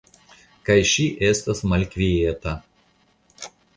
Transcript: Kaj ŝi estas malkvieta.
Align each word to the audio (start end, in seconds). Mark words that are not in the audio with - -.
Kaj 0.69 0.77
ŝi 0.91 1.03
estas 1.29 1.61
malkvieta. 1.73 2.55